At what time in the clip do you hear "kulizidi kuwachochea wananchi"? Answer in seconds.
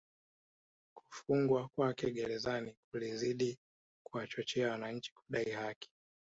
2.91-5.13